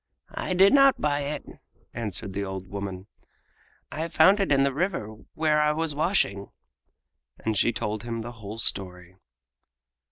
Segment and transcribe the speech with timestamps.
[0.33, 1.45] "I did not buy it,"
[1.93, 3.05] answered the old woman.
[3.91, 6.49] "I found it in the river where I was washing."
[7.45, 9.17] And she told him the whole story.